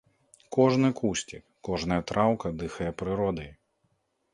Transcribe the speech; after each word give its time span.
Кожны 0.57 0.89
кусцік, 1.01 1.43
кожная 1.69 2.01
траўка 2.13 2.47
дыхае 2.67 2.91
прыродай. 3.05 3.51